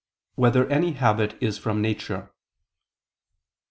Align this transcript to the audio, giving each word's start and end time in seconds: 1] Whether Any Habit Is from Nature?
1] 0.33 0.41
Whether 0.49 0.67
Any 0.67 0.93
Habit 0.93 1.35
Is 1.41 1.59
from 1.59 1.79
Nature? 1.79 2.31